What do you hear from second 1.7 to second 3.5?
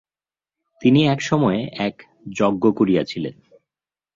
এক যজ্ঞ করিয়াছিলেন।